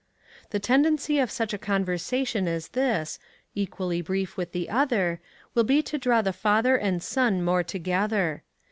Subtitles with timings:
[0.49, 3.19] The tendency of such a conversation as this,
[3.53, 5.21] equally brief with the other,
[5.53, 8.41] will be to draw the father and son more together.